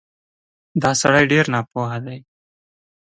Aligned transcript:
دا 0.81 0.91
سړی 1.01 1.23
ډېر 1.31 1.45
ناپوه 1.53 1.97
دی 2.05 2.17